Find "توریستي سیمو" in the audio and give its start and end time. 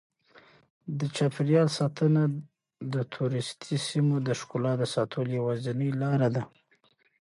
3.13-4.15